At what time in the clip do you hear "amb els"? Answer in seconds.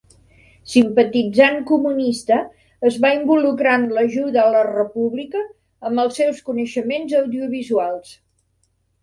5.91-6.19